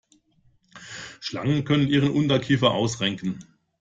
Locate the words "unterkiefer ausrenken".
2.09-3.45